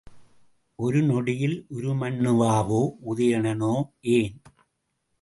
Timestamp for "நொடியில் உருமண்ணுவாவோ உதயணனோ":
1.01-3.73